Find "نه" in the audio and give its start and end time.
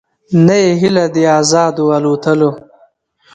0.45-0.55